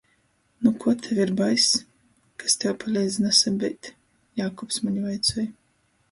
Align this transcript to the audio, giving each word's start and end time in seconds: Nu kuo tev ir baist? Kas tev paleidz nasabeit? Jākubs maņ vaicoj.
Nu 0.63 0.69
kuo 0.83 0.91
tev 1.07 1.19
ir 1.25 1.33
baist? 1.41 1.75
Kas 2.43 2.55
tev 2.63 2.73
paleidz 2.83 3.17
nasabeit? 3.25 3.91
Jākubs 4.41 4.81
maņ 4.87 4.97
vaicoj. 5.05 5.45